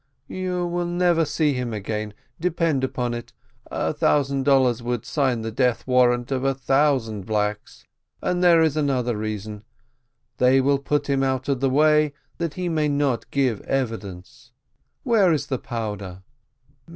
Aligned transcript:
"You 0.29 0.65
will 0.65 0.87
never 0.87 1.25
see 1.25 1.53
him 1.53 1.73
again, 1.75 2.15
depend 2.39 2.83
upon 2.83 3.13
it. 3.13 3.33
A 3.69 3.93
thousand 3.93 4.45
dollars 4.45 4.81
would 4.81 5.05
sign 5.05 5.43
the 5.43 5.51
death 5.51 5.85
warrant 5.85 6.31
of 6.31 6.43
a 6.43 6.55
thousand 6.55 7.27
blacks; 7.27 7.85
but 8.19 8.41
there 8.41 8.63
is 8.63 8.75
another 8.75 9.15
reason 9.15 9.63
they 10.37 10.59
will 10.59 10.79
put 10.79 11.05
him 11.07 11.21
out 11.21 11.47
of 11.49 11.59
the 11.59 11.69
way 11.69 12.13
that 12.39 12.55
he 12.55 12.67
may 12.67 12.87
not 12.87 13.29
give 13.29 13.61
evidence. 13.61 14.51
Where 15.03 15.31
is 15.31 15.45
the 15.45 15.59
powder?" 15.59 16.23